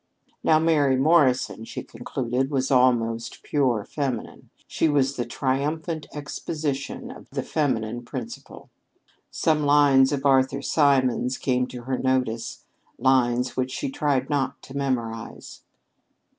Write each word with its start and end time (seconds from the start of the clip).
Now 0.43 0.57
Mary 0.57 0.95
Morrison, 0.95 1.63
she 1.63 1.83
concluded, 1.83 2.49
was 2.49 2.71
almost 2.71 3.43
pure 3.43 3.85
feminine 3.85 4.49
she 4.65 4.89
was 4.89 5.15
the 5.15 5.25
triumphant 5.25 6.07
exposition 6.11 7.11
of 7.11 7.29
the 7.29 7.43
feminine 7.43 8.03
principle. 8.03 8.71
Some 9.29 9.61
lines 9.61 10.11
of 10.11 10.25
Arthur 10.25 10.63
Symons 10.63 11.37
came 11.37 11.67
to 11.67 11.83
her 11.83 11.99
notice 11.99 12.65
lines 12.97 13.55
which 13.55 13.69
she 13.71 13.91
tried 13.91 14.23
in 14.23 14.23
vain 14.23 14.27
not 14.39 14.61
to 14.63 14.75
memorize. 14.75 15.61